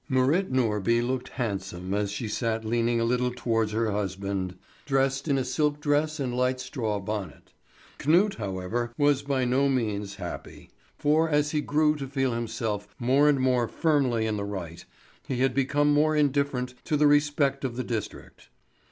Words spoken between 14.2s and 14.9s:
in the right,